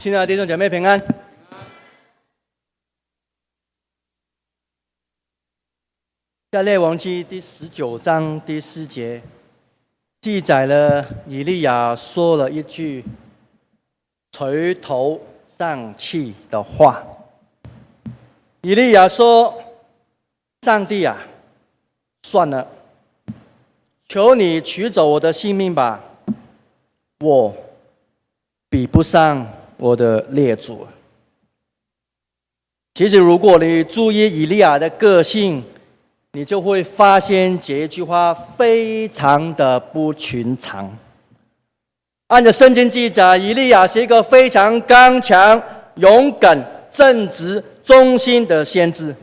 [0.00, 0.98] 亲爱的弟兄姐妹平安。
[6.50, 9.20] 在列王记第十九章第四节，
[10.22, 13.04] 记载了以利亚说了一句
[14.32, 17.04] 垂头丧气的话。
[18.62, 19.54] 以利亚说
[20.64, 21.18] ：“上帝啊，
[22.22, 22.66] 算了，
[24.08, 26.02] 求你取走我的性命吧，
[27.18, 27.54] 我
[28.70, 29.46] 比不上。”
[29.80, 30.86] 我的列祖，
[32.92, 35.64] 其实如果你注意以利亚的个性，
[36.32, 40.94] 你就会发现这句话非常的不寻常。
[42.26, 45.60] 按照圣经记载，以利亚是一个非常刚强、
[45.94, 46.62] 勇敢、
[46.92, 49.16] 正直、忠心的先知。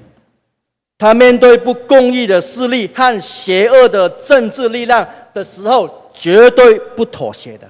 [0.97, 7.69] 他面对不公义的势力和邪恶的政治力量的时候，绝对不妥协的。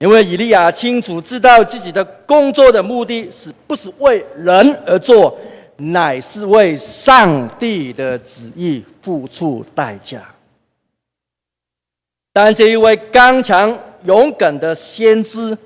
[0.00, 5.36] 因为以利亚清楚知道自己的工作的目的是不是为人而做，
[5.76, 10.26] 乃是为上帝的旨意付出代价。
[12.32, 15.56] 但这一位刚强勇敢的先知，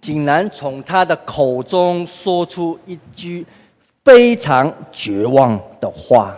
[0.00, 3.46] 竟然从他的口中说出一句
[4.04, 6.36] 非常绝望的话：“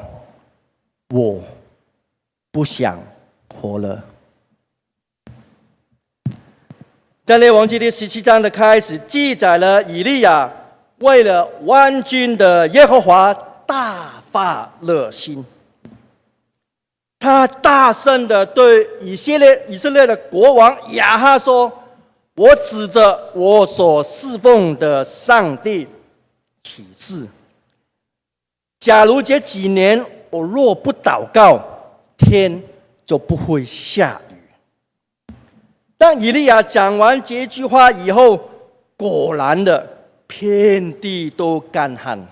[1.15, 1.41] 我
[2.53, 2.99] 不想
[3.59, 4.05] 活了。”
[7.29, 10.51] 在列王记第十七章的开始，记载了以利亚
[11.01, 13.35] 为了万军的耶和华
[13.67, 15.45] 大发热心，
[17.19, 21.71] 他大声的对以色列以色列的国王亚哈说
[22.35, 25.87] ：“我指着我所侍奉的上帝
[26.63, 27.27] 起誓，
[28.81, 31.63] 假如这几年我若不祷告，
[32.17, 32.63] 天
[33.05, 34.19] 就不会下。”
[35.99, 38.39] 当以利亚讲完这句话以后，
[38.97, 39.85] 果然的，
[40.29, 42.25] 遍地都干旱，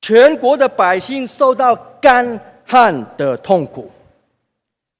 [0.00, 3.90] 全国的百姓受到干旱的痛苦。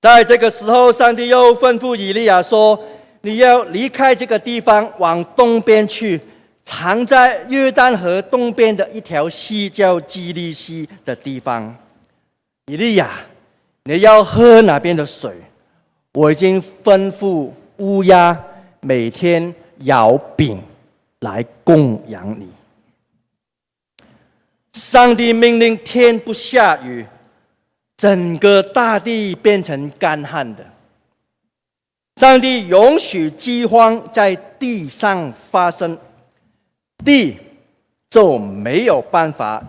[0.02, 2.78] 在这个时候，上帝又吩咐以利亚说
[3.22, 6.20] ：“你要离开这个地方，往东边去，
[6.62, 11.74] 藏在约旦河东边的一条溪，叫基利溪的地方。
[12.66, 13.10] 以利亚，
[13.84, 15.32] 你要喝哪边的水？”
[16.12, 18.36] 我已经吩咐乌鸦
[18.80, 20.60] 每天摇饼
[21.20, 22.48] 来供养你。
[24.72, 27.06] 上帝命令天不下雨，
[27.96, 30.64] 整个大地变成干旱的。
[32.16, 35.96] 上帝允许饥荒在地上发生，
[37.04, 37.38] 地
[38.10, 39.62] 就没有办法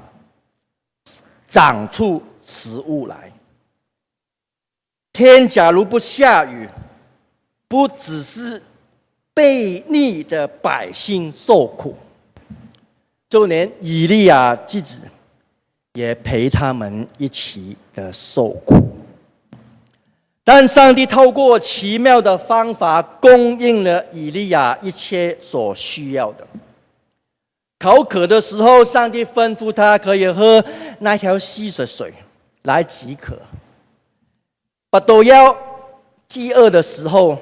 [1.45, 3.31] 长出食物来。
[5.13, 6.67] 天假如不下雨，
[7.67, 8.61] 不只是
[9.35, 11.95] 悖逆的百姓受苦，
[13.29, 15.01] 就连以利亚自己
[15.93, 18.89] 也陪他们一起的受苦。
[20.43, 26.47] 但上帝透过奇妙的方法供应了以利亚一切所需要的。
[27.77, 30.63] 口渴的时候，上帝吩咐他可以喝
[30.99, 32.13] 那条溪水水
[32.63, 33.37] 来止渴。
[34.91, 35.57] 不都要
[36.27, 37.39] 饥饿的时候，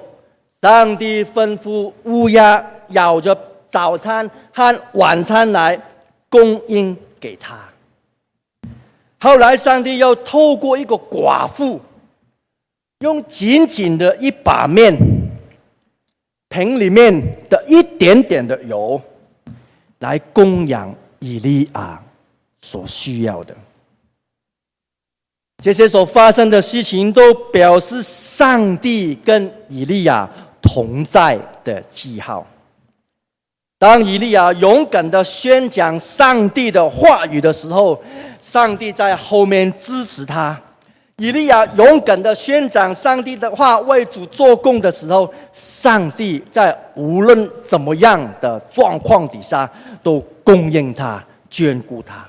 [0.61, 3.35] 上帝吩咐乌鸦咬着
[3.67, 5.77] 早餐和晚餐来
[6.29, 7.57] 供应给他。
[9.19, 11.81] 后来，上帝又透过一个寡妇，
[12.99, 14.95] 用仅仅的一把面，
[16.49, 19.01] 瓶里面的一点点的油，
[19.99, 22.01] 来供养以利亚
[22.61, 23.55] 所需要的。
[25.61, 30.29] 这些所发生的事情，都表示上帝跟以利亚
[30.61, 32.47] 同在的记号。
[33.77, 38.01] 当以利亚勇敢的宣讲上帝的话语的时候，
[38.41, 40.55] 上帝在后面支持他；
[41.17, 49.69] 以利亚勇敢的宣讲上帝的话，为主做工的时候，上帝在无论怎么样的状况底下，
[50.01, 52.27] 都供应他、眷顾他。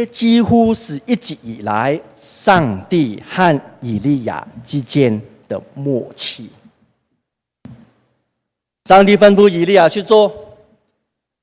[0.00, 6.48] 这几乎是一直以来上帝和以利亚之间的默契。
[8.86, 10.56] 上帝吩咐以利亚去做，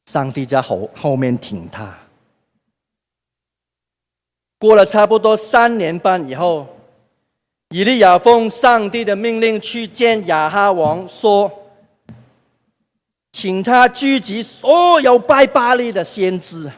[0.07, 1.95] 上帝在后后面挺他。
[4.57, 6.67] 过了差不多三年半以后，
[7.69, 11.51] 以利亚奉上帝的命令去见亚哈王，说，
[13.33, 16.71] 请他聚集所有拜巴力的先知。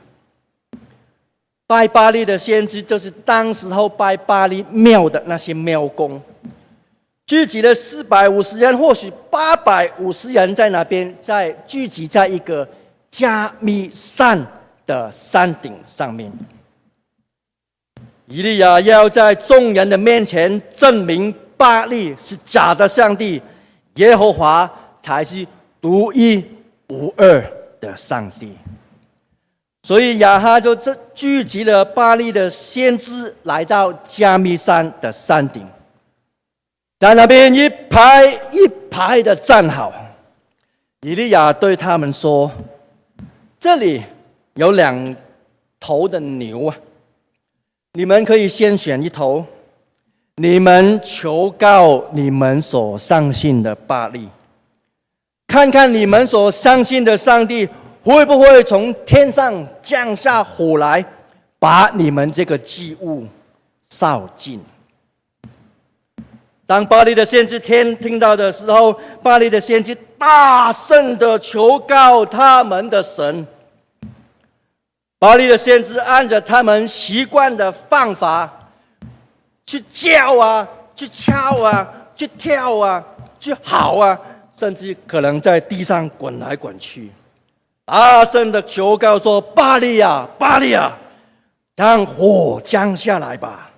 [1.69, 6.19] 拜巴力的先知，就是当时候拜巴力庙的那些庙公，
[7.27, 12.67] 聚集了四百五十人，或许八百五十人在那边，在聚集在一个
[13.07, 14.43] 加密山
[14.87, 16.31] 的山顶上面。
[18.25, 23.39] 以利亚要在众人的面前证明巴力是假的上帝，
[23.97, 24.67] 耶和华
[24.99, 25.45] 才是
[25.79, 26.43] 独一
[26.87, 27.39] 无二
[27.79, 28.57] 的上帝。
[29.81, 35.65] 所以亚哈就这聚集了巴力的先知，来到加密山的山顶，
[36.99, 39.91] 在那边一排一排的站好。
[41.01, 42.51] 以利亚对他们说
[43.57, 44.03] ：“这里
[44.55, 45.15] 有两
[45.79, 46.75] 头的牛啊，
[47.93, 49.45] 你们可以先选一头，
[50.35, 54.27] 你们求告你们所相信的巴力，
[55.47, 57.67] 看看你们所相信的上帝。”
[58.03, 61.03] 会不会从天上降下火来，
[61.59, 63.27] 把你们这个祭物
[63.89, 64.63] 烧尽？
[66.65, 68.93] 当巴力的先知天听到的时候，
[69.23, 73.45] 巴力的先知大声的求告他们的神。
[75.17, 78.69] 巴力的先知按着他们习惯的方法，
[79.65, 81.85] 去叫啊，去敲啊，
[82.15, 83.03] 去跳啊，
[83.39, 84.17] 去嚎啊，
[84.55, 87.11] 甚至可能在地上滚来滚去。
[87.89, 90.95] 大声的求告说：“巴力啊，巴力啊，
[91.75, 93.71] 让火降下来吧！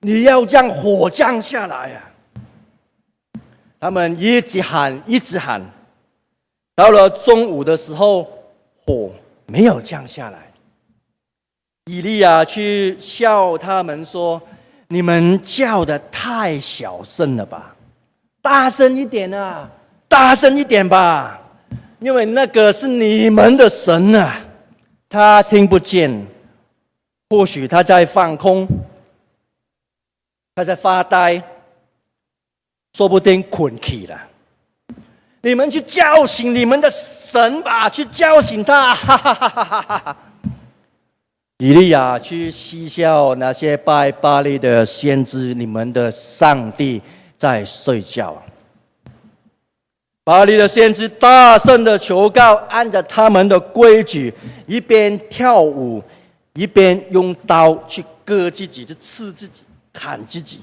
[0.00, 2.02] 你要将火降下来呀！”
[3.78, 5.60] 他们一直喊，一直喊。
[6.74, 8.26] 到了中午的时候，
[8.86, 9.10] 火
[9.44, 10.50] 没有降下来。
[11.90, 14.40] 以利亚去笑他们说
[14.88, 17.76] ：“你们叫的太小声了吧？
[18.40, 19.68] 大声一点啊！
[20.08, 21.38] 大声一点吧！”
[22.00, 24.38] 因为那个是你们的神啊，
[25.08, 26.26] 他听不见，
[27.28, 28.66] 或许他在放空，
[30.54, 31.42] 他在发呆，
[32.96, 34.16] 说不定困起了。
[35.42, 38.94] 你们去叫醒你们的神吧，去叫醒他！
[38.94, 40.16] 哈哈哈哈哈哈！
[41.58, 47.02] 以利亚去嬉笑那些拜巴力的先知，你们的上帝
[47.36, 48.40] 在睡觉。
[50.28, 54.30] 巴力的先知大声的求告，按着他们的规矩，
[54.66, 56.04] 一边跳舞，
[56.52, 60.60] 一边用刀去割自己，去刺自己，砍自己，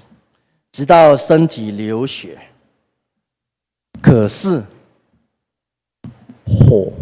[0.71, 2.37] 直到身体流血。
[4.03, 4.61] 可是
[6.45, 6.93] 火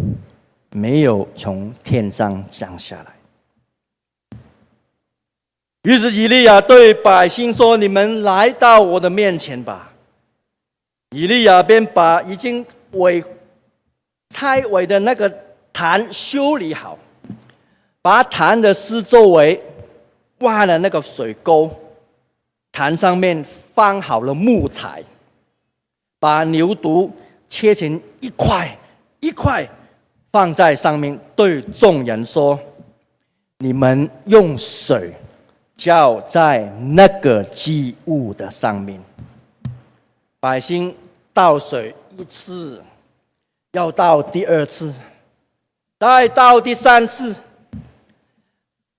[0.71, 4.39] 没有从天上降下来。
[5.81, 9.89] 于是以利亚对百姓说：“你们来到我的面前吧。”
[11.13, 13.23] 以利亚便把已经毁
[14.29, 15.31] 拆毁的那个
[15.71, 16.97] 坛修理好，
[18.01, 19.61] 把坛的四周围
[20.39, 21.69] 挖了那个水沟，
[22.71, 23.45] 坛上面
[23.75, 25.03] 放好了木材，
[26.19, 27.07] 把牛犊
[27.47, 28.75] 切成一块
[29.19, 29.69] 一块
[30.31, 32.59] 放在上面，对众人说
[33.59, 35.13] ：“你们用水
[35.77, 38.99] 浇在那个祭物的上面。”
[40.41, 40.95] 百姓。
[41.33, 42.79] 倒水一次，
[43.71, 44.93] 要倒第二次，
[45.99, 47.35] 再倒第三次。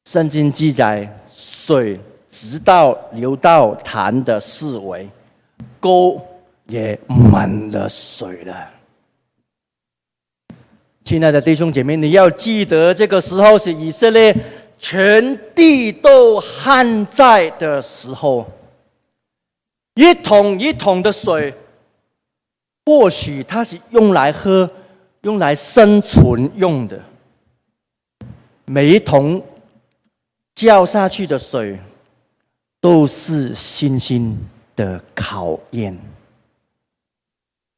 [0.04, 5.08] 圣经记载，水直到流到坛的四围，
[5.78, 6.20] 沟
[6.66, 8.70] 也满了水了。
[11.04, 14.34] 亲爱的弟兄姐妹，你要记得，这个时候是以色列
[14.76, 18.44] 全地都旱灾的时候，
[19.94, 21.54] 一桶一桶的水。
[22.86, 24.70] 或许它是用来喝、
[25.22, 27.00] 用来生存用的。
[28.66, 29.42] 每一桶
[30.54, 31.78] 浇下去的水，
[32.80, 34.38] 都是信心
[34.76, 35.98] 的考验。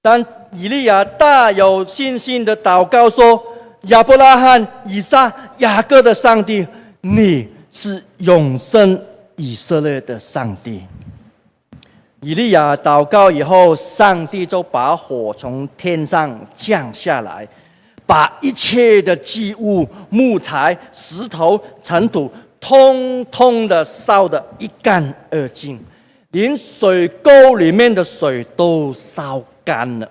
[0.02, 3.42] 当以利亚大有信心的祷告说
[3.88, 6.66] ：“亚伯拉罕、以撒、雅各的上帝，
[7.00, 9.00] 你是永生
[9.36, 10.82] 以色列的上帝。”
[12.22, 17.46] 以利亚祷告以后，上帝就把火从天上降下来，
[18.06, 25.78] 把一切的祭物、木材、石头、尘土，通通的烧得一干二净，
[26.30, 30.10] 连水沟里面的水都烧干了。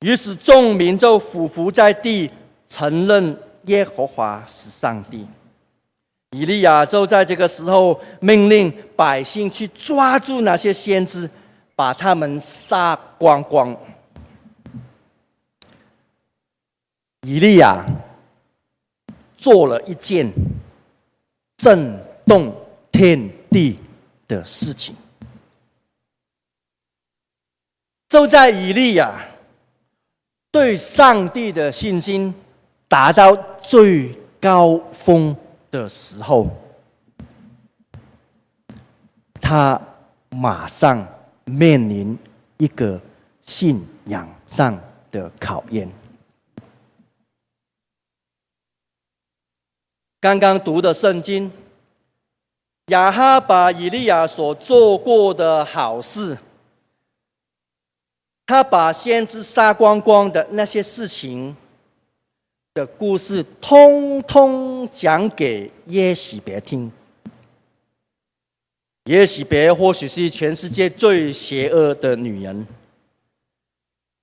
[0.00, 2.30] 于是众民就俯伏在地，
[2.66, 5.26] 承认耶和华是上帝。
[6.34, 11.30] 以利亚就在这个时候命令百姓去抓住那些先知，
[11.76, 13.76] 把他们杀光光。
[17.20, 17.86] 以利亚
[19.36, 20.28] 做了一件
[21.56, 22.52] 震动
[22.90, 23.78] 天地
[24.26, 24.96] 的事情。
[28.08, 29.24] 就在以利亚
[30.50, 32.34] 对上帝的信心
[32.88, 35.36] 达到最高峰
[35.74, 36.46] 的时候，
[39.40, 39.80] 他
[40.30, 41.04] 马上
[41.44, 42.16] 面临
[42.58, 43.00] 一个
[43.42, 45.90] 信仰上的考验。
[50.20, 51.50] 刚刚读的圣经，
[52.86, 56.38] 亚哈把以利亚所做过的好事，
[58.46, 61.56] 他把先知杀光光的那些事情
[62.74, 66.90] 的故事，通通讲给耶洗别听。
[69.04, 72.66] 耶洗别或许是全世界最邪恶的女人。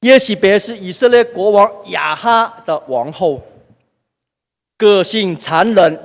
[0.01, 3.41] 耶洗别是以色列国王亚哈的王后。
[4.77, 5.97] 个性残忍，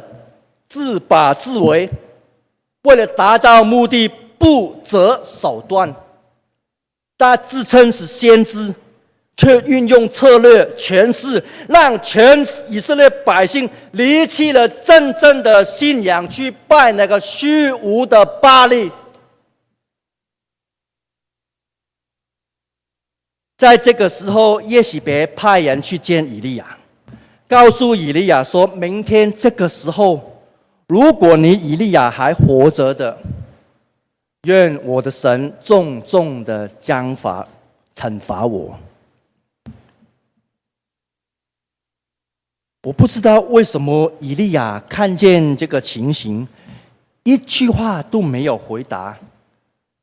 [0.68, 1.90] 自把自为，
[2.82, 4.06] 为了达到目的
[4.38, 5.92] 不择手段。
[7.18, 8.72] 她自称是先知，
[9.36, 12.38] 却运用策略权势，让全
[12.70, 18.90] 以色列百姓离弃了真正的信仰，去拜那个虚无的巴力。
[23.58, 26.76] 在这个时候，耶洗别派人去见以利亚。
[27.48, 30.42] 告诉以利亚说：“明天这个时候，
[30.88, 33.16] 如果你以利亚还活着的，
[34.42, 37.46] 愿我的神重重的将罚
[37.94, 38.78] 惩罚我。”
[42.86, 46.46] 我不知道为什么以利亚看见这个情形，
[47.24, 49.18] 一句话都没有回答，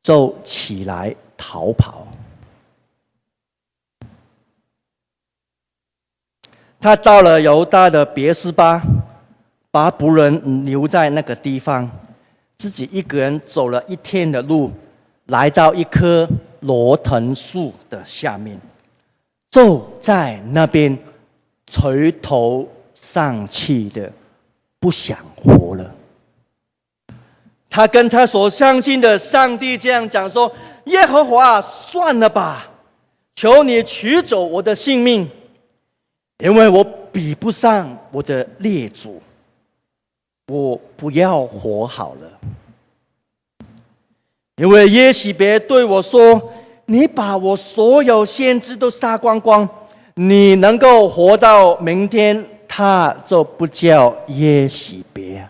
[0.02, 2.06] 就起来逃跑。
[6.78, 8.84] 他到了犹大的别斯巴，
[9.72, 11.90] 把仆人留在那个地方，
[12.58, 14.70] 自己一个人走了一天的路，
[15.28, 16.28] 来到一棵
[16.60, 18.60] 罗藤树的下面，
[19.52, 20.98] 坐在那边
[21.68, 22.68] 垂头
[23.06, 24.10] 丧气的，
[24.80, 25.94] 不想活了。
[27.70, 30.50] 他跟他所相信的上帝这样讲说
[30.86, 32.66] ：“耶和华，算了吧，
[33.36, 35.30] 求你取走我的性命。”
[36.40, 36.82] 因为我
[37.12, 39.22] 比不上我的列祖，
[40.48, 43.68] 我不要活好了。
[44.56, 46.42] 因为耶洗别对我说
[46.88, 49.68] ：“你把我所有先知都杀光光，
[50.14, 55.48] 你能够活到明天，他就不叫耶洗别。”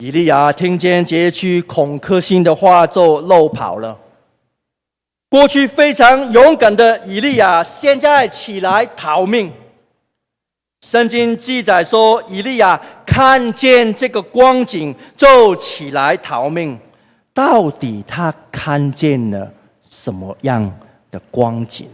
[0.00, 3.98] 以利亚听见这句恐吓性的话，就漏跑了。
[5.28, 9.52] 过去非常勇敢的以利亚，现在起来逃命。
[10.80, 16.80] 圣经记载说，以利亚看见这个光景，就起来逃命。
[17.34, 19.52] 到底他看见了
[19.84, 20.74] 什么样
[21.10, 21.86] 的光景？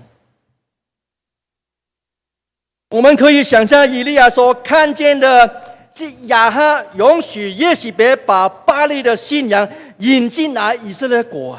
[2.91, 5.49] 我们可以想象，以利亚所看见的
[5.95, 9.69] 是亚哈容许耶洗别把巴力的信仰
[9.99, 11.59] 引进来以色列国。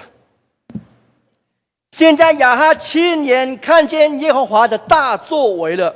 [1.91, 5.95] 现在亚哈亲眼看见耶和华的大作为了，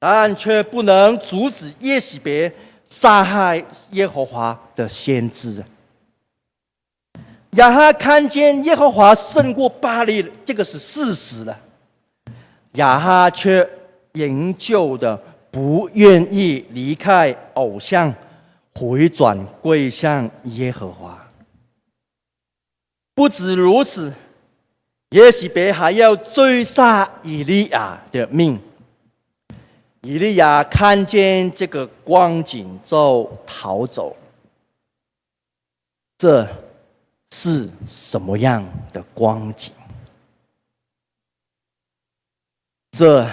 [0.00, 2.52] 但却不能阻止耶洗别
[2.84, 5.64] 杀害耶和华的先知。
[7.52, 11.56] 亚哈看见耶和华胜过巴力，这个是事实了。
[12.72, 13.68] 亚哈却
[14.14, 15.16] 营救的
[15.50, 18.14] 不愿意离开偶像，
[18.74, 21.30] 回转归向耶和华。
[23.14, 24.12] 不止如此。
[25.10, 28.56] 耶洗别还要追杀以利亚的命。
[30.02, 34.16] 以利亚看见这个光景就逃走。
[36.16, 36.46] 这
[37.32, 39.72] 是什么样的光景？
[42.92, 43.28] 这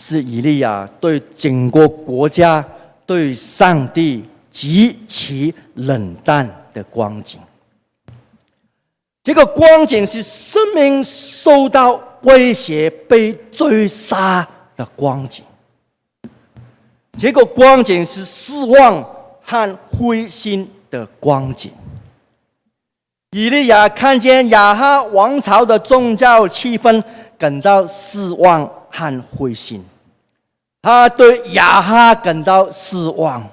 [0.00, 2.64] 是以利亚对整个国家、
[3.06, 7.40] 对上帝极其冷淡的光景。
[9.22, 15.44] 这个光景是生命受到威胁、被追杀的光景。
[17.18, 19.02] 这个光景是失望
[19.42, 21.72] 和灰心的光景。
[23.30, 27.02] 以利亚看见亚哈王朝的宗教气氛，
[27.36, 29.84] 感到失望和灰心。
[30.82, 33.46] 他对亚哈感到失望，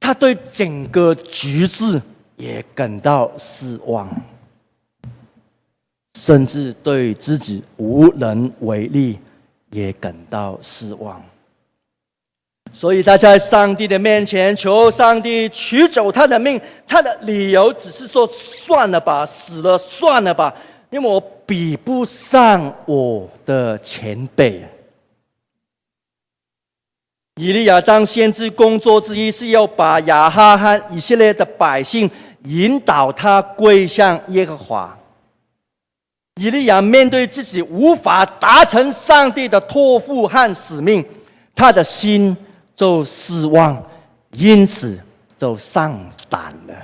[0.00, 2.00] 他对整个局势
[2.36, 4.08] 也感到失望。
[6.16, 9.18] 甚至对自己无能为力
[9.72, 11.20] 也感到失望。
[12.72, 20.54] 所以他在上帝的面前求上帝取走他的命，他的理由只是说：“算了吧，死了算了吧，
[20.90, 24.66] 因为我比不上我的前辈。”
[27.40, 32.08] 以利亚当先知工作之一是要把亚哈和以色列的百姓
[32.44, 34.96] 引导他归向耶和华。
[36.40, 41.04] 以利亚面对自己无法达成上帝的托付和使命，
[41.54, 42.36] 他的心。
[42.76, 43.80] 就失望，
[44.32, 45.00] 因此
[45.38, 45.96] 就丧
[46.28, 46.74] 胆了。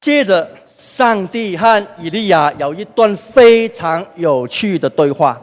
[0.00, 5.40] 接着，上帝和以利亚有一段非常有趣的对话。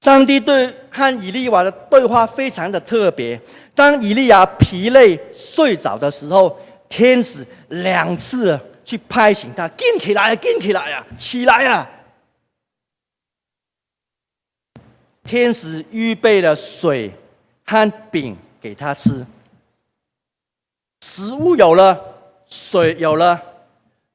[0.00, 3.40] 上帝对和以利亚的对话非常的特别。
[3.74, 11.88] 当以利亚疲累睡着的时候，天使两次去拍醒他：“紧起来，紧起来呀，起来呀！”
[15.24, 17.10] 天使预备了水
[17.64, 19.24] 和饼给他吃，
[21.00, 22.13] 食物有了，
[22.46, 23.40] 水有了，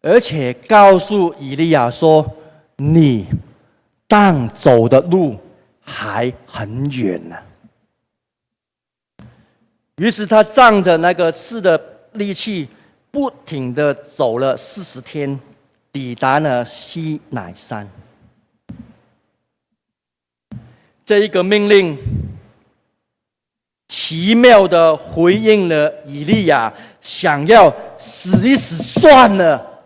[0.02, 2.38] 而且告诉以利亚说
[2.78, 3.28] ：“你
[4.08, 5.38] 当走的路
[5.82, 7.36] 还很远呢。”
[9.98, 11.82] 于是他仗着那个吃的
[12.14, 12.70] 力气，
[13.12, 15.38] 不停地走了四十天，
[15.92, 17.90] 抵达了西乃山。
[21.04, 21.98] 这一个命令，
[23.90, 29.82] 奇妙的回应了以利亚想要死一死算了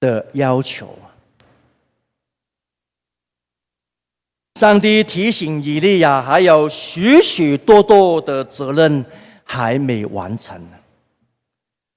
[0.00, 0.96] 的要求。
[4.60, 9.04] 上帝提醒以利亚，还有许许多多的责任
[9.42, 10.60] 还没完成。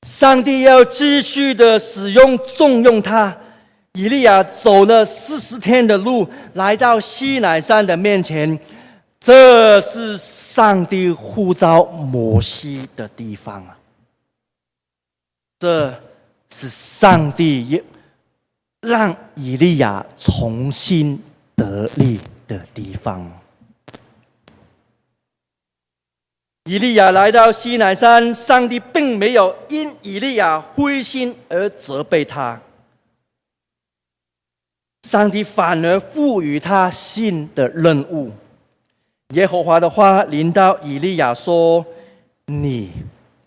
[0.08, 3.36] 上帝要继续的使用、重用他。
[3.94, 8.60] 以利亚走了四十天的路，来到西乃山的面前，
[9.20, 13.75] 这是上帝呼召摩西的地方啊！
[15.66, 16.00] 这
[16.54, 17.82] 是上帝
[18.82, 21.20] 让以利亚重新
[21.56, 23.28] 得力的地方。
[26.66, 32.62] 以利亚来到西乃山，上帝并没有因以利亚灰心而责备他。
[35.02, 38.32] 上帝反而赋予他新的任务。
[39.30, 41.84] 耶和华的话临到以利亚说
[42.46, 42.92] ：“你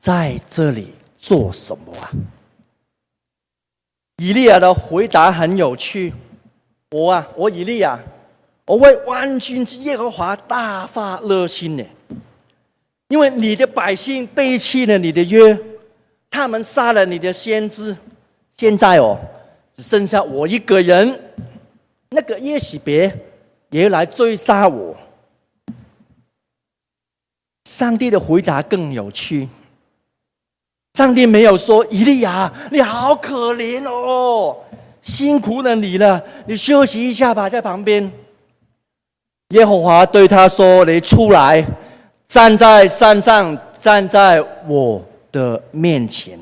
[0.01, 2.11] 在这里做什么啊？”
[4.23, 6.15] 以利亚的回答很有趣
[6.91, 7.99] ：“我啊，我以利亚，
[8.65, 11.85] 我为万军之耶和华大发热心呢，
[13.09, 15.59] 因为你的百姓背弃了你的约，
[16.31, 17.97] 他们杀了你的先知，
[18.57, 19.19] 现在哦，
[19.73, 21.21] 只剩下我一个人。”
[22.11, 23.15] 那个耶洗别
[23.69, 24.97] 也来追杀我。
[27.67, 29.47] 上帝的回答更有趣。
[30.99, 34.57] 上帝没有说：“以利亚，你好可怜哦，
[35.01, 38.11] 辛苦了你了，你休息一下吧，在旁边。”
[39.55, 41.65] 耶和华对他说：“你出来，
[42.27, 46.37] 站在山上，站在我的面前。”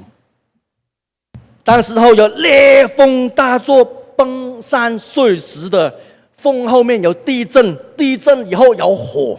[1.63, 3.85] 当时候有烈风大作。
[4.17, 5.95] 崩山碎石的
[6.37, 9.39] 风后面有地震，地震以后有火，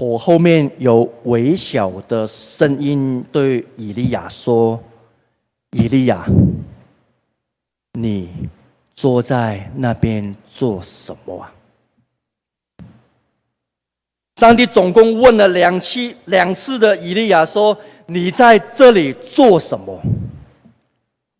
[0.00, 4.82] 火后面有微小的声音对以利亚说
[5.76, 6.24] ：“以利亚，
[7.92, 8.30] 你
[8.94, 11.52] 坐在那边做什么啊？”
[14.40, 17.76] 上帝总共问了两次，两次的以利亚说
[18.08, 20.00] ：“你在这里做什么？”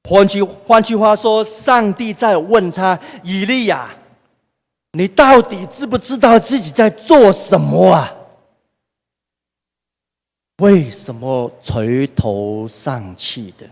[0.06, 3.88] 换句换句话说，上帝在问他：“以利亚，
[4.92, 8.16] 你到底知不知道自己在做什么啊？
[10.60, 13.66] 为什么垂头丧气的？”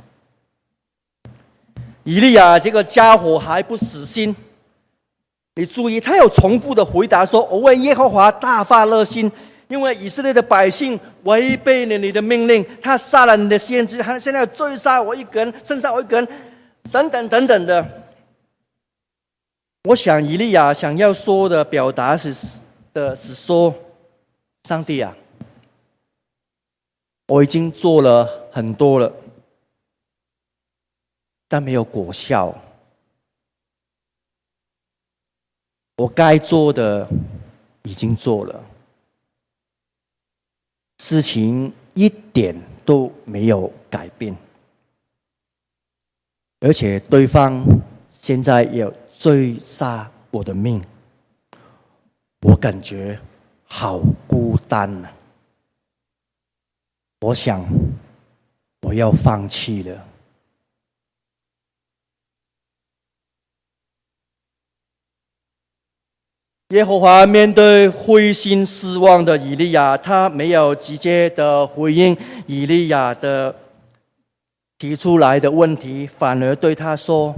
[2.02, 4.34] 以利亚这个家伙还不死心。
[5.54, 9.30] 你注意，他有重复的回答说：“我为耶和华大发热心，
[9.66, 16.28] 因为以色列的百姓违背了你的命令，他杀了你的先知，他现在追杀我一个人，剩下我一个人，
[16.90, 18.04] 等等等等的。”
[19.88, 22.32] 我想，以利亚想要说的表达是
[22.94, 23.74] 的是说
[24.64, 25.14] ：“上帝啊，
[27.28, 29.14] 我已经做了很多了，
[31.46, 32.54] 但没有果效。”
[35.98, 37.08] 我该做的
[37.82, 38.64] 已经做了，
[40.98, 44.36] 事情一点都没有改变。
[46.60, 47.64] 而且对方
[48.12, 48.88] 现在也
[49.18, 50.80] 追杀我的命，
[52.42, 53.20] 我感觉
[53.64, 55.10] 好孤单呐！
[57.20, 57.64] 我想
[58.82, 60.04] 我要放弃了。
[66.68, 73.54] 耶和华面对灰心失望的以利亚，他没有直接的回应以利亚的
[74.76, 77.34] 提出来的问题，反而对他说：“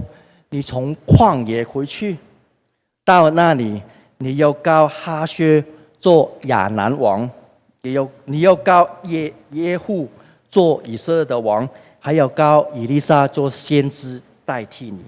[0.51, 2.19] 你从旷野回去，
[3.05, 3.81] 到那里，
[4.19, 5.65] 你要膏哈薛
[5.97, 7.31] 做亚南王，
[7.83, 10.09] 也有你要膏耶耶户
[10.49, 14.99] 做以色列的王，还要膏以利沙做先知代替你。”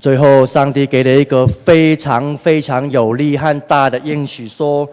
[0.00, 4.88] 最后，上帝给了一个非常非常有力和大的应许，说：“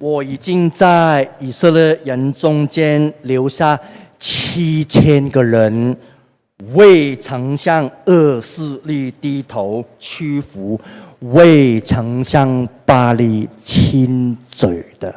[0.00, 3.78] 我已经在以色列人中间留下
[4.18, 5.94] 七千个人，
[6.72, 10.80] 未曾向恶势力低头屈服，
[11.20, 15.14] 未曾向巴力亲嘴的。”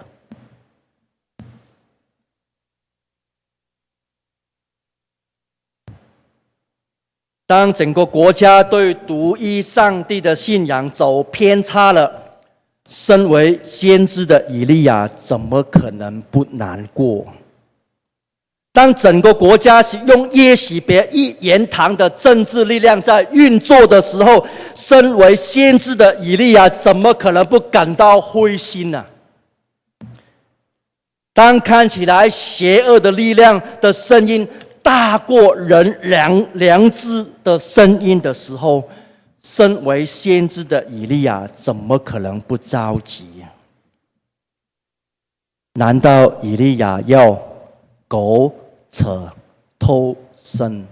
[7.50, 12.12] 当整个国家对独一上帝的信仰走偏差了，
[12.88, 17.26] 身为先知的以利亚怎么可能不难过？
[18.72, 29.04] 当整个国家是用耶洗别一言堂的政治力量在运作的时候，身为先知的以利亚怎么可能不感到灰心呢？
[31.34, 34.48] 当看起来邪恶的力量的声音，
[34.82, 38.88] 大过人良良知的声音的时候，
[39.42, 43.46] 身为先知的以利亚怎么可能不着急？
[45.74, 47.39] 难道以利亚要
[48.08, 48.54] 苟
[48.89, 49.06] 且
[49.78, 50.86] 偷生？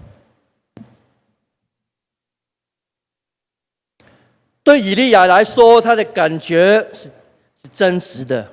[4.62, 7.10] 对以利亚来说，他的感觉是
[7.72, 8.46] 真实的，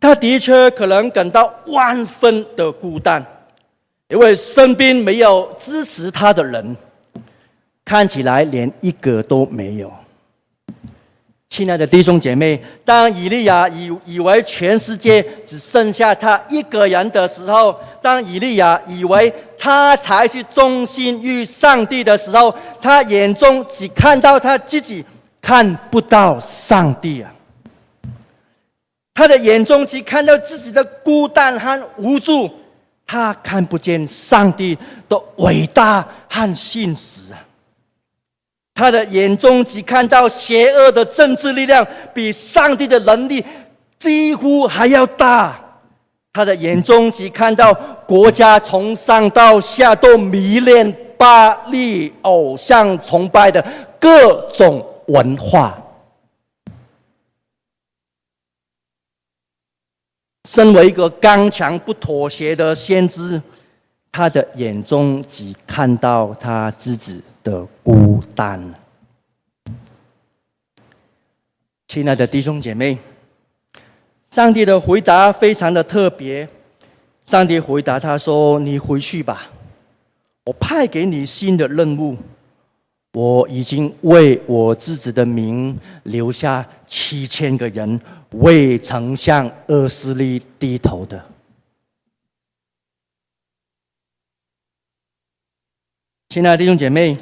[0.00, 3.24] 他的确可能感到万分的孤单。
[4.08, 6.76] 因为身边没有支持他的人，
[7.84, 9.90] 看起来连一个都没有。
[11.48, 25.04] 亲爱的弟兄姐妹，当以利亚以以为全世界只剩下他一个人的时候，当以利亚以为他才是忠心于上帝的时候，他眼中只看到他自己，
[25.40, 27.32] 看不到上帝啊！
[29.14, 32.50] 他的眼中只看到自己的孤单和无助。
[33.06, 34.76] 他看不见上帝
[35.08, 37.38] 的伟大和信实啊！
[38.74, 43.44] 他的眼中只看到邪恶的政治力量比上帝的能力
[43.98, 45.60] 几乎还要大。
[46.32, 47.72] 他的眼中只看到
[48.04, 53.64] 国家从上到下都迷恋巴力偶像崇拜的
[54.00, 55.80] 各种文化。
[60.44, 63.40] 身为一个刚强不妥协的先知，
[64.12, 68.74] 他的眼中只看到他自己的孤单。
[71.88, 72.98] 亲爱的弟兄姐妹，
[74.30, 76.46] 上帝的回答非常的特别。
[77.24, 79.46] 上帝回答他说：“你回去吧，
[80.44, 82.18] 我派给你新的任务。
[83.14, 87.98] 我已经为我自己的名留下七千个人。”
[88.38, 91.24] 未曾向恶势力低头的，
[96.30, 97.16] 亲爱的弟兄姐妹，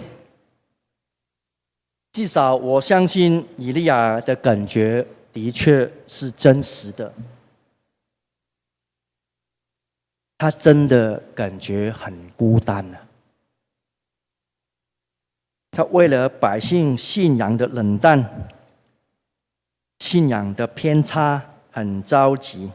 [2.12, 7.12] 至少我相信以利亚的感觉的确是真实的，
[10.38, 12.96] 他真的感觉很孤单呢。
[15.72, 18.48] 他为了百姓信仰的冷淡。
[19.98, 22.70] 信仰的偏差，很着急。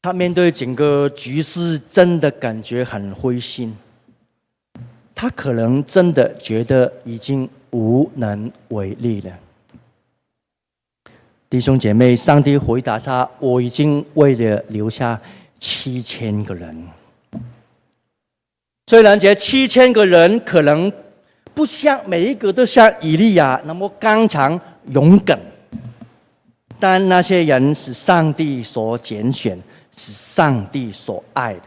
[0.00, 3.76] 他面对整个局势，真的感觉很灰心。
[5.14, 9.38] 他可能真的觉得已经无能为力了。
[11.50, 15.20] 弟兄姐妹，上帝回答他：“我已经为了留下
[15.58, 16.88] 七千个人。
[18.92, 20.92] 虽然这七千个人可能
[21.54, 24.60] 不像每一个都像以利亚那么刚强。”
[24.92, 25.40] 勇敢，
[26.78, 29.58] 但那些人是上帝所拣选，
[29.96, 31.62] 是上帝所爱的。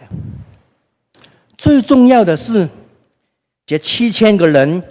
[1.57, 2.69] 最重要的是，
[3.65, 4.83] 这七千个人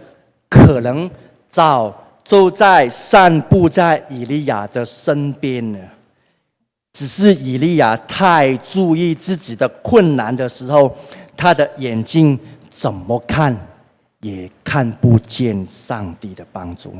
[0.48, 1.08] 可能
[1.48, 1.94] 早
[2.24, 5.78] 就在散布在以利亚的身边了，
[6.94, 10.96] 只是以利亚太注意自己的困难的时候，
[11.36, 12.38] 他的眼睛
[12.70, 13.56] 怎么看
[14.20, 16.94] 也看不见上帝的帮助。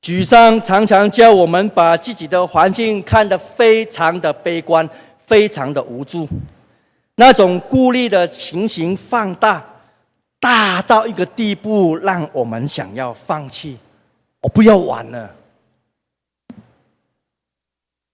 [0.00, 4.86] 沮丧常常叫我们把自己的环境看得非常的悲观，
[5.24, 6.28] 非常的无助，
[7.16, 9.64] 那种孤立的情形放大，
[10.38, 13.78] 大到一个地步，让我们想要放弃，
[14.42, 15.34] 我不要玩了。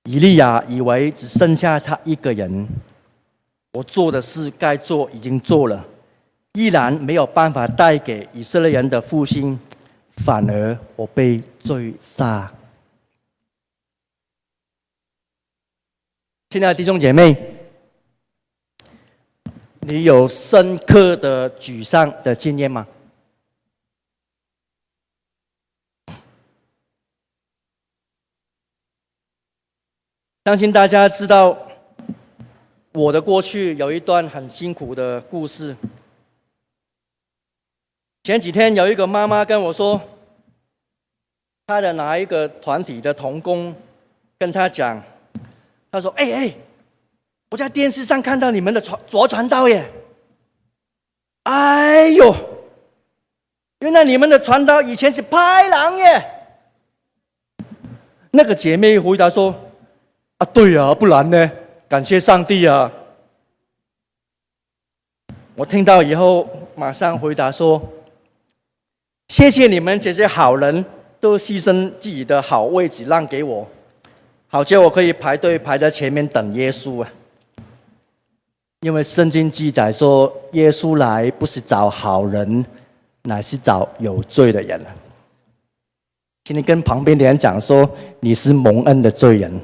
[0.05, 2.69] 以利亚以为只剩下他一个人，
[3.73, 5.85] 我做的事该做已经做了，
[6.55, 9.59] 依然没有办法带给以色列人的复兴。
[10.17, 12.53] 反而我被追杀。
[16.51, 17.35] 亲爱的弟兄姐妹，
[19.81, 22.87] 你有深刻的沮丧的经验吗？
[30.45, 31.57] 相信大家知道
[32.93, 35.77] 我的过去有一段很辛苦的故事。
[38.25, 40.01] 前几天有一个妈妈跟我说，
[41.69, 43.73] 她的哪一个团体的童工
[44.39, 45.01] 跟她讲，
[45.93, 46.55] 她说：“哎哎，
[47.51, 49.89] 我在电视上看到你们的传卓传道耶！
[51.45, 52.35] 哎呦，
[53.79, 56.25] 原来你们的传道以前是拍狼耶！”
[58.33, 59.55] 那个姐妹回答说
[60.39, 61.51] ：“啊，对呀，不然呢？
[61.91, 62.93] 感谢上帝啊！”
[65.57, 67.83] 我听到以后马上回答说。
[69.27, 70.85] 谢谢你们这些好人
[71.21, 73.69] 都牺牲自己的好位置让给我，
[74.49, 77.09] 好叫我可以排队排在前面等耶稣啊！
[78.81, 82.67] 因为圣经记载说，耶稣来不是找好人，
[83.23, 84.85] 乃是找有罪的人。
[86.45, 89.61] 请你跟旁边的人讲说，你是蒙恩的罪人。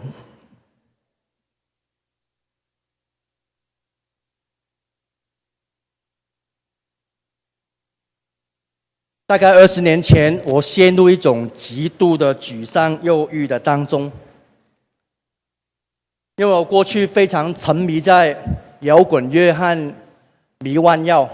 [9.28, 14.04] 大概二十年前，我陷入一种极度的沮丧、忧郁的当中，
[16.36, 18.36] 因为我过去非常沉迷在
[18.82, 19.94] 摇滚乐和
[20.60, 21.28] 迷幻药。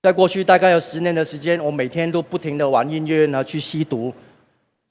[0.00, 4.10] 在过去大概有十年的时间，我每天都不停的玩音乐，然后去吸毒，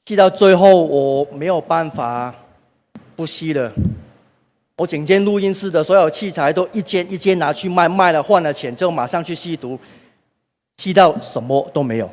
[0.05, 2.31] 吸到最后我没有办法
[3.15, 3.73] 不吸了。
[4.77, 9.77] 我整间录音室的所有器材都一件一件拿去卖，卖了换了钱之后马上去吸毒。
[10.81, 12.09] 吸到什么都没有。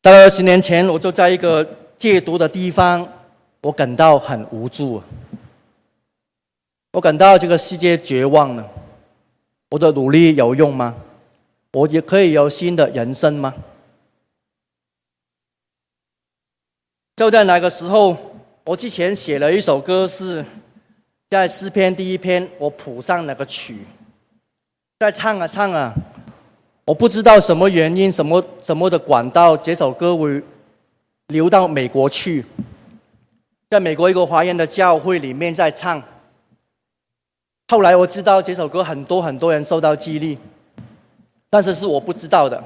[0.00, 3.06] 大概二十年前，我就在一个戒毒的地方，
[3.60, 5.02] 我感到很无助，
[6.92, 8.66] 我感到这个世界绝望了。
[9.68, 10.96] 我的努力有用吗？
[11.72, 13.54] 我也可以有新的人生吗？
[17.16, 18.16] 就在那个时候，
[18.64, 20.42] 我之前写了一首歌，是
[21.28, 23.80] 在诗篇第一篇，我谱上那个曲。
[25.00, 25.94] 在唱啊唱啊，
[26.84, 30.42] 我不知道什么原因，什么什么的管道，这首歌会
[31.28, 32.44] 流到美国去，
[33.70, 36.02] 在美国一个华人的教会里面在唱。
[37.68, 40.36] 后来我知道这首歌很多很多人受到激励，
[41.48, 42.62] 但是是我不知道的。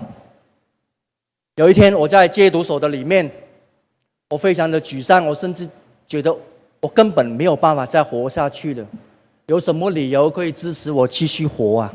[1.54, 3.30] 有一天我在戒毒所的里面，
[4.30, 5.68] 我非常的沮丧，我甚至
[6.04, 6.36] 觉得
[6.80, 8.84] 我根本没有办法再活下去了。
[9.46, 11.94] 有什么理由可以支持我继续活啊？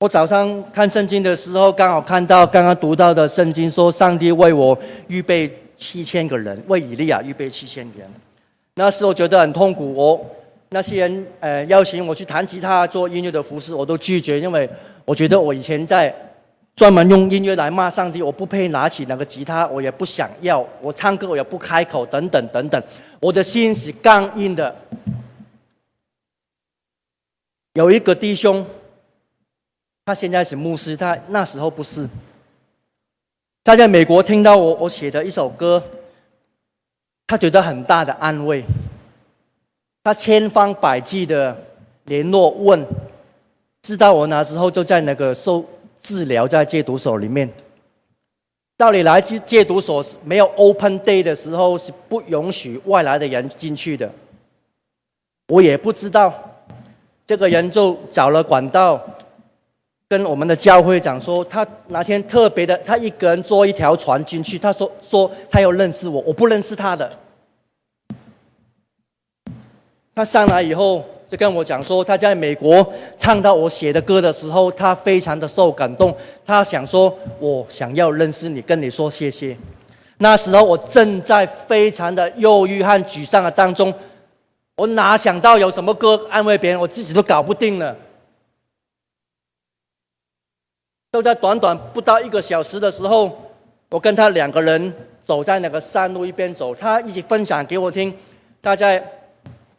[0.00, 4.76] 我早上看圣经的时候，刚好看到刚刚读到的圣经说，上帝为我
[5.06, 8.10] 预备七千个人，为以利亚预备七千个人。
[8.74, 10.20] 那时候觉得很痛苦，我
[10.70, 14.68] 那些人呃邀请我去弹吉他做音乐的服饰，我都拒绝，因为
[15.04, 16.14] 我觉得我以前在
[16.76, 22.82] 专门用音乐来骂上帝，我不配拿起那个吉他，我也不想要，我唱歌我也不开口，等等等等，
[23.20, 24.74] 我的心是刚硬的。
[27.74, 28.66] 有一个弟兄。
[30.04, 32.08] 他现在是牧师，他那时候不是。
[33.62, 35.82] 他在美国听到我我写的一首歌，
[37.26, 38.62] 他觉得很大的安慰。
[40.02, 41.56] 他千方百计的
[42.04, 42.86] 联络问，
[43.80, 45.64] 知道我那时候就在那个受
[45.98, 47.50] 治疗在戒毒所里面。
[48.76, 54.12] 道理来戒戒毒所是没有 open day 的时候是不允许外来的人进去的。
[55.48, 56.34] 我也不知道，
[57.24, 59.02] 这个人就找了管道。
[60.08, 64.58] 跟我们的教会讲说，他那天特别的，他一个人坐一条船进去。
[64.58, 67.10] 他说说他要认识我，我不认识他的。
[70.14, 72.86] 他上来以后就跟我讲说，他在美国
[73.18, 76.14] 唱到我写的歌的时候，他非常的受感动。
[76.44, 79.56] 他想说，我想要认识你，跟你说谢谢。
[80.18, 83.92] 那时候我正在非常的忧郁和沮丧的当中，
[84.76, 87.96] 我哪想到有什么歌安慰别人，我自己都搞不定了。
[91.14, 93.30] 都在短短不到一个小时的时候，
[93.88, 98.12] 我跟他两个人走在那个山路一边走，他一起分享给我听。
[98.60, 99.00] 他在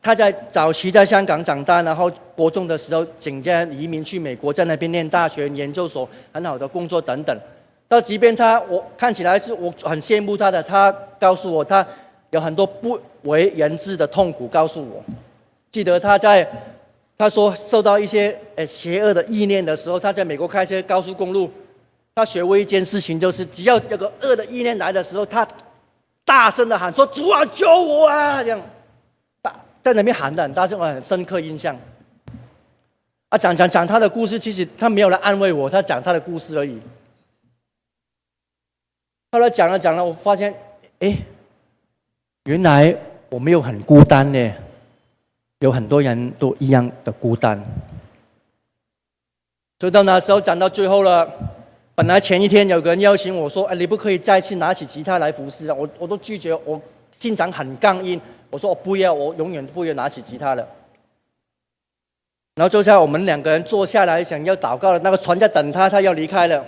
[0.02, 7.38] 他在早期在香港长大，然后国中的时候紧接移民去美国，在那边念大学、研究所，很好的工作等等。
[7.90, 11.86] 到即便他我看起来是我很羡慕他的，他告诉我他
[12.30, 15.04] 有很多不为人知的痛苦，告诉我。
[15.70, 16.48] 记得他在。
[17.18, 21.50] 他说，受到一些呃邪恶的意念的时候，他在美国开车高速公路，
[22.14, 25.48] 他学过一件事情，就是只要有个恶的意念来的时候，他
[26.26, 28.62] 大声的喊说：“主啊，救我啊！”这样，
[29.42, 31.78] 大在那边喊的很大声，我很深刻印象。
[33.30, 36.80] 啊，讲讲讲他的故事，其实他没有来安慰我，他讲他的故事而已。
[39.32, 40.54] 后来讲了讲了，我发现，
[41.00, 41.16] 哎，
[42.46, 42.96] 原来
[43.30, 44.52] 我没有很孤单呢。
[45.60, 47.64] 有很多人都一样的孤单，
[49.80, 51.30] 所以到那时候讲到最后了。
[51.98, 56.80] 本来前一天有个人邀请我说：“哎，你不可以再去拿起吉他来服侍了。”我我都拒绝，我
[57.14, 58.20] 心肠很刚硬。
[58.50, 60.68] 我说：“我不要，我永远不要拿起吉他了。”
[62.56, 66.66] 然后就在我们两个人坐下来想要祷告的那个船在等他，他要离开了。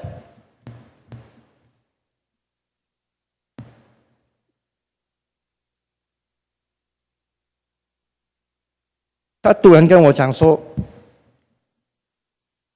[9.47, 10.61] 他突然跟我讲说，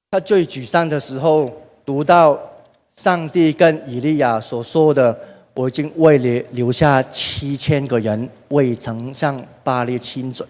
[0.10, 1.52] 他最沮丧的时候，
[1.86, 2.40] 读到
[2.88, 5.20] 上帝跟以利亚所说的
[5.54, 10.48] ：“我已经为你留下七千个人，未曾向巴力亲嘴。”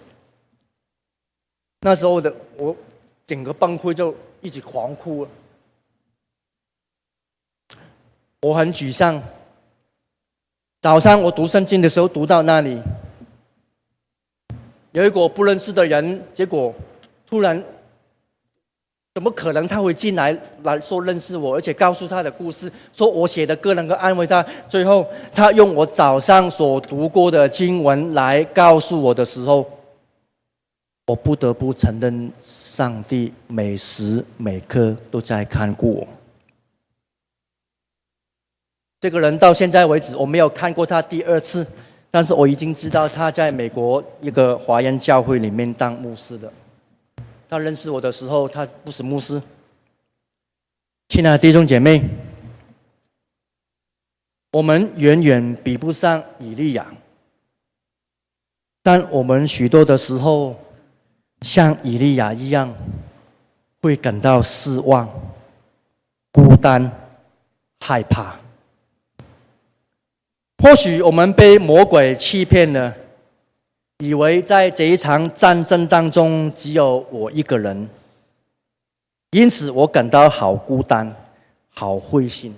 [1.81, 2.75] 那时候的我
[3.25, 5.29] 整个崩溃，就一直狂哭了。
[8.41, 9.19] 我很沮丧。
[10.81, 12.79] 早上我读圣经的时候，读到那里。
[14.91, 16.73] 有一个不认识的人，结果
[17.25, 17.63] 突然，
[19.13, 24.45] 怎么可能他会进来来说认识我，而且告诉他的故事，说我写的歌能够安慰他。
[24.67, 29.65] 最后，他用我早上所读过的经文来告诉我的时候，
[31.07, 36.07] 我不得不承认，上帝每时每刻都在看顾我。
[38.99, 41.65] 这个人到现在为止，我没有看过他第二次。
[42.13, 46.51] 但是我已经知道他在美国一个华人教会里面当牧师的。
[47.47, 49.41] 他认识我的时候，他不是牧师。
[51.07, 52.03] 亲爱的弟兄姐妹，
[54.51, 56.85] 我们远远比不上以利亚，
[58.83, 60.59] 但我们许多的时候
[61.41, 62.73] 像以利亚一样，
[63.81, 65.09] 会感到失望、
[66.33, 66.91] 孤单、
[67.79, 68.40] 害怕。
[70.61, 72.93] 或许我们被魔鬼欺骗了，
[73.97, 77.89] 以为在这一场战争当中只有我一个人，
[79.31, 81.11] 因此我感到好孤单、
[81.73, 82.55] 好灰心。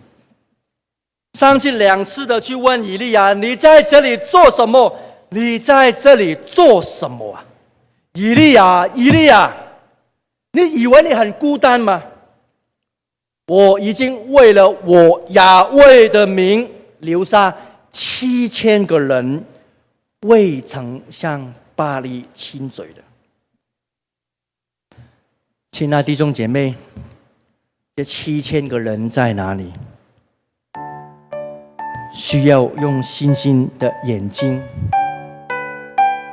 [1.40, 4.94] 上去两次的去问以利亚：“你在这里做什么？
[5.30, 7.46] 你在这里做什么啊？”
[8.16, 9.50] 以利亚，以利亚，
[10.52, 12.04] 你以为你很孤单吗？
[13.48, 17.56] 我已经为了我雅威的名留下。
[17.94, 19.46] 七千个人
[20.22, 23.04] 未曾向巴黎亲嘴的，
[25.72, 26.74] 亲爱弟兄姐妹，
[27.96, 29.72] 这七千个人在哪里？
[32.12, 34.60] 需要用星星的眼睛，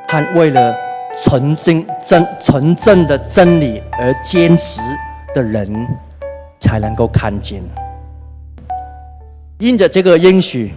[0.09, 0.75] 和为了
[1.23, 4.81] 纯真真纯正的真理而坚持
[5.35, 5.71] 的人，
[6.59, 7.63] 才能够看见。
[9.59, 10.73] 因着这个应许。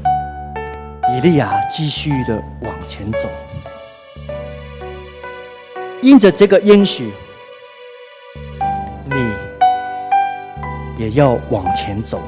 [1.16, 3.30] 以利亚继续的往前走，
[6.02, 7.12] 因着这个应许，
[9.06, 9.32] 你
[10.98, 12.20] 也要往前走，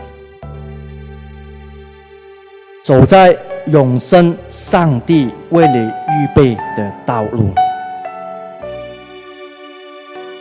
[2.83, 7.51] 走在永生上帝为你预备的道路。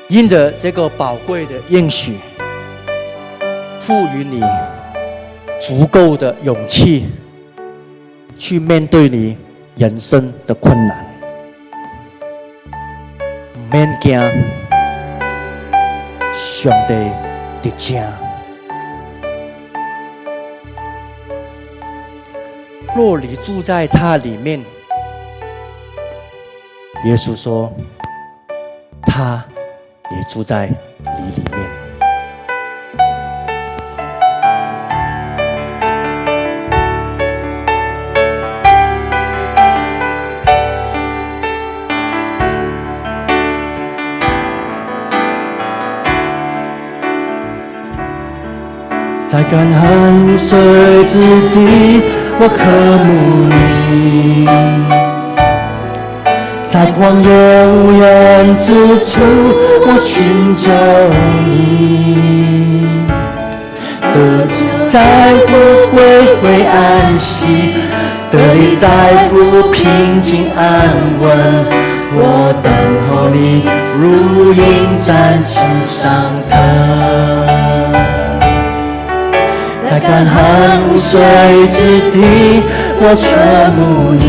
[0.08, 2.18] 因着这个宝贵的应许，
[3.80, 4.42] 赋予你
[5.58, 7.06] 足够的勇气。
[8.36, 9.38] 去面对你
[9.76, 11.06] 人生的困难，
[13.70, 14.20] 免惊，
[16.32, 16.94] 上帝
[17.62, 18.04] 的家。
[22.94, 24.60] 若你住在他里面，
[27.04, 27.72] 耶稣说，
[29.02, 29.44] 他
[30.12, 30.68] 也住在
[31.00, 31.53] 你里。
[49.34, 49.82] 在干旱
[50.38, 50.56] 水
[51.06, 51.18] 之
[51.52, 51.56] 地，
[52.38, 52.56] 我渴
[53.02, 53.10] 慕
[53.50, 54.46] 你；
[56.68, 57.28] 在旷野
[57.66, 58.64] 无人之
[59.04, 59.18] 处，
[59.86, 60.70] 我寻求
[61.50, 62.86] 你。
[64.14, 64.14] 得
[64.54, 64.56] 救
[64.86, 64.94] 在
[65.48, 65.50] 乎
[65.90, 65.98] 归
[66.40, 67.74] 回安息，
[68.30, 68.86] 得力在
[69.30, 69.82] 乎平
[70.20, 70.62] 静安
[71.20, 71.26] 稳。
[72.14, 72.70] 我等
[73.10, 73.66] 候你，
[73.98, 74.62] 如鹰
[75.00, 76.54] 展翅上腾。
[79.94, 81.20] 在干旱无水
[81.68, 82.64] 之地，
[82.98, 83.22] 我渴
[83.76, 84.26] 慕你，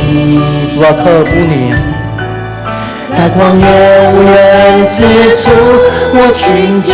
[0.77, 1.73] 我渴慕你。
[3.15, 3.65] 在旷野
[4.13, 5.01] 无人之
[5.41, 5.49] 处，
[6.13, 6.93] 我寻求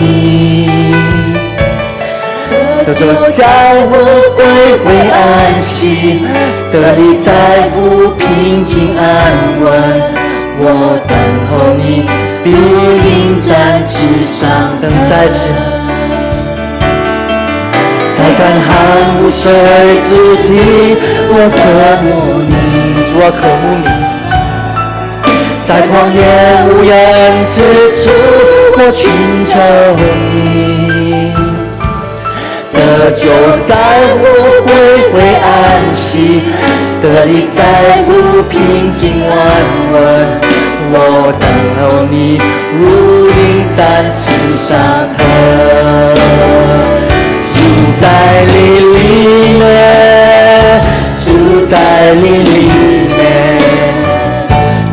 [0.00, 0.92] 你。
[2.84, 3.94] 得救叫我
[4.34, 4.42] 归
[4.82, 6.26] 回安息，
[6.72, 7.30] 得力在
[7.70, 9.04] 乎平静安
[9.62, 9.70] 稳。
[10.58, 11.16] 我等
[11.48, 12.08] 候你，
[12.42, 12.50] 如
[13.06, 14.42] 鹰展翅上
[14.82, 14.90] 腾。
[15.08, 15.28] 在
[18.36, 18.68] 干旱
[19.22, 19.42] 无水
[20.00, 20.10] 之
[20.42, 20.48] 地，
[21.30, 21.56] 我渴
[22.02, 22.06] 慕
[22.48, 22.52] 你，
[23.16, 23.86] 我渴慕你。
[25.64, 26.18] 在旷野
[26.68, 26.92] 无人
[27.46, 27.56] 之
[28.02, 28.04] 处，
[28.76, 29.02] 我寻
[29.46, 29.50] 求
[29.98, 31.32] 你。
[32.72, 32.76] 得
[33.12, 33.22] 救
[33.64, 33.70] 在
[34.18, 34.20] 乎
[34.64, 34.68] 归
[35.12, 35.46] 回安
[35.94, 36.42] 息，
[37.00, 37.58] 得力在
[38.04, 38.08] 乎
[38.42, 39.32] 平静安
[39.92, 39.94] 稳。
[40.92, 40.96] 我
[41.40, 41.42] 等
[41.78, 42.14] 候你，
[42.78, 42.82] 如
[43.30, 43.32] 鹰
[43.70, 44.22] 展翅
[44.56, 44.76] 上
[45.16, 45.18] 腾。
[48.04, 49.00] 住在你里
[49.58, 49.64] 面，
[51.24, 51.72] 住在
[52.16, 52.68] 你里
[53.08, 53.16] 面，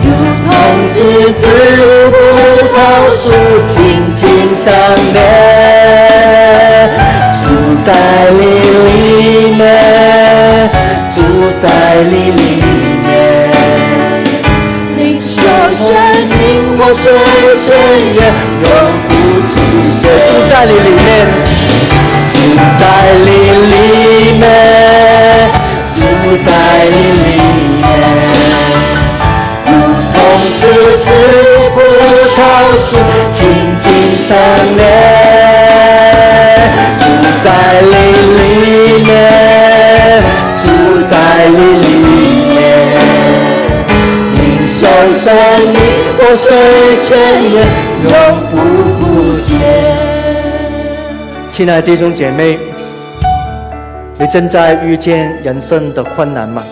[0.01, 0.05] 如
[0.47, 0.47] 同
[0.88, 0.95] 枝
[1.34, 1.43] 子
[1.76, 2.16] 无葡
[2.74, 2.76] 萄
[3.14, 3.24] 树
[3.74, 3.78] 紧
[4.14, 4.20] 紧
[4.55, 4.74] 相
[5.12, 5.16] 连。
[7.43, 7.45] 住
[7.84, 7.91] 在
[8.39, 8.41] 你
[8.88, 8.89] 里
[9.57, 9.62] 面，
[11.14, 11.20] 住
[11.57, 11.68] 在
[12.09, 12.41] 你里
[13.05, 13.12] 面，
[14.97, 15.36] 领受
[15.70, 15.84] 生
[16.30, 16.39] 命
[16.78, 17.12] 活水
[17.62, 17.68] 泉
[18.16, 18.18] 源，
[18.64, 18.66] 永
[19.09, 19.51] 不枯
[19.99, 20.01] 竭。
[20.07, 20.09] 住
[20.49, 21.05] 在你里面。
[22.42, 22.48] 住
[22.80, 22.82] 在
[23.24, 23.30] 你
[23.72, 23.76] 里
[24.39, 24.44] 面，
[25.94, 26.00] 住
[26.44, 26.50] 在
[26.89, 27.30] 你里
[27.78, 27.80] 面，
[29.68, 29.70] 如
[30.12, 30.16] 同
[30.52, 30.60] 枝
[30.98, 31.06] 子
[31.76, 31.78] 葡
[32.36, 32.39] 萄
[32.82, 32.89] 树
[33.32, 33.39] 紧
[33.78, 33.86] 紧
[34.18, 34.28] 相
[34.76, 34.80] 连。
[36.98, 37.00] 住
[37.44, 37.46] 在
[37.84, 37.94] 你
[38.42, 38.44] 里
[39.04, 39.08] 面，
[40.64, 40.66] 住
[41.04, 41.14] 在
[41.48, 41.88] 你里
[42.50, 42.60] 面，
[44.34, 44.80] 领受
[45.14, 45.24] 生
[45.60, 45.78] 命
[46.18, 46.50] 活水
[47.04, 47.08] 泉
[47.52, 47.56] 源，
[48.04, 48.10] 永
[48.50, 48.54] 不
[48.96, 49.00] 枯
[49.42, 49.52] 竭。
[51.64, 52.57] 亲爱的弟兄姐妹，
[54.18, 56.64] 你正在遇见人生的困难吗？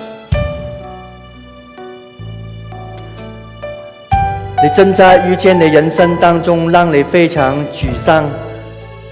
[4.63, 8.27] 你正在遇见你人生当中让你非常沮丧、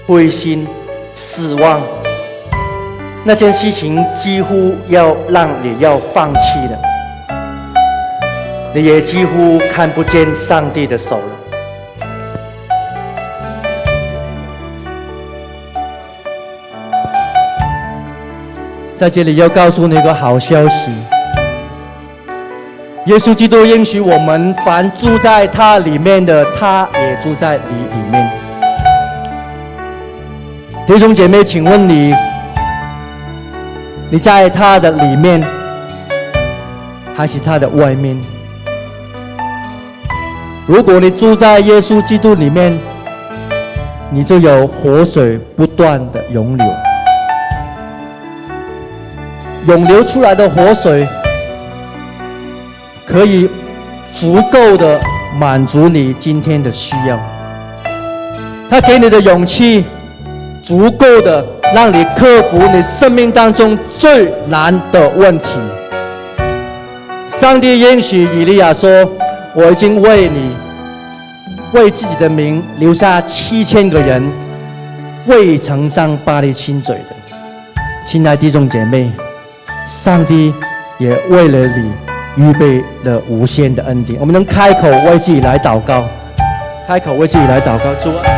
[0.04, 0.66] 灰心、
[1.14, 1.80] 失望，
[3.22, 6.78] 那件事情几乎要让你要放弃了，
[8.74, 11.37] 你也几乎看不见上帝的手了。
[18.98, 20.90] 在这里要告诉你一个好消息，
[23.06, 28.28] 耶稣基督应许我们，凡住在他里面的，他也住在你里面。
[30.84, 32.12] 弟兄姐妹，请问你，
[34.10, 35.46] 你在他的里面，
[37.14, 38.20] 还是他的外面？
[40.66, 42.76] 如果你住在耶稣基督里面，
[44.10, 46.66] 你就有活水不断的涌流。
[49.68, 51.06] 涌流出来的活水，
[53.04, 53.46] 可以
[54.14, 54.98] 足够的
[55.38, 57.18] 满足你今天的需要。
[58.70, 59.84] 他给你的勇气，
[60.62, 61.44] 足够的
[61.74, 65.50] 让你克服你生命当中最难的问题。
[67.28, 68.88] 上帝应许以利亚说
[69.54, 70.56] ：“我已经为你，
[71.72, 74.32] 为自己的名留下七千个人，
[75.26, 77.14] 未曾向巴力亲嘴的。”
[78.02, 79.12] 亲爱的弟兄姐妹。
[79.88, 80.52] 上帝
[80.98, 81.92] 也为了你
[82.36, 84.20] 预备了无限的恩典。
[84.20, 86.04] 我们能开口为自己来祷告，
[86.86, 88.37] 开口为自己来祷告，主啊。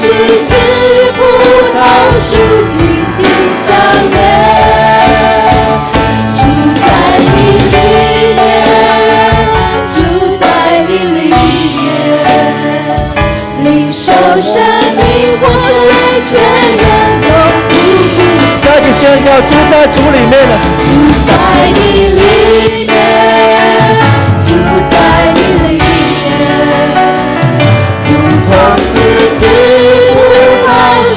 [0.00, 0.10] 去与
[1.12, 1.18] 葡
[1.74, 1.76] 萄
[2.20, 2.30] 树，
[2.66, 2.76] 紧
[3.14, 3.20] 紧
[3.54, 3.66] 相
[4.10, 4.16] 连。
[14.40, 15.02] 生命
[15.40, 15.76] 活水
[16.24, 16.30] 泉
[16.76, 16.82] 源，
[17.22, 17.28] 永
[17.60, 17.74] 不枯
[18.14, 18.18] 竭。
[18.56, 20.50] 再一次宣，住在主里面的，
[21.26, 21.28] 在。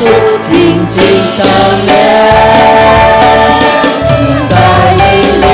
[0.01, 0.13] 靠树，
[0.47, 1.45] 紧紧相
[1.85, 1.91] 连。
[4.17, 4.55] 住在
[4.97, 5.01] 你
[5.37, 5.45] 里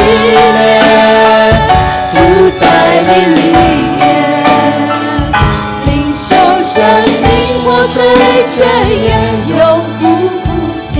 [0.57, 0.59] 面，
[2.11, 2.15] 住
[2.57, 2.63] 在
[3.07, 3.39] 你里
[3.97, 4.01] 面，
[5.85, 6.25] 领受
[6.63, 6.73] 生
[7.21, 7.27] 命
[7.63, 8.01] 活水
[8.49, 8.55] 泉
[9.03, 9.07] 源，
[9.49, 9.59] 永
[9.99, 10.03] 不
[10.39, 10.45] 枯
[10.89, 10.95] 竭。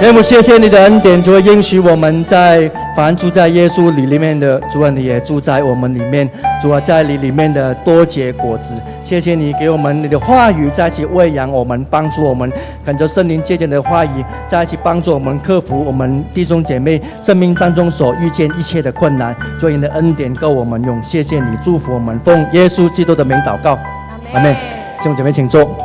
[0.00, 6.28] 天父，谢谢你的恩典，主应许我们在凡住在耶稣里里面的，主啊，你也住在我们里面，
[6.64, 8.72] 主啊，在你里面的多结果子。
[9.02, 12.50] 谢谢你给我们你的话语，在一起喂养我们，帮助我们，
[12.82, 19.36] 感受圣灵借鉴的话语，在一起帮助我们克服我们弟兄姐妹生命当中所遇见一切的困难。
[19.60, 23.78] 主你的恩典够我们用，谢谢你祝福我们，奉耶稣基督的名祷告，
[24.32, 24.54] 阿门。
[24.54, 25.83] 弟兄姐妹，请坐。